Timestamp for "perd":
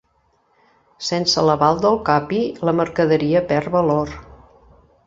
3.55-3.75